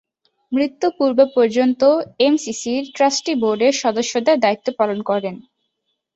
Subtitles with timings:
[0.51, 1.81] মৃত্যু পূর্ব-পর্যন্ত
[2.19, 5.35] এমসিসির ট্রাস্টি বোর্ডের সদস্যের দায়িত্ব পালন করেন।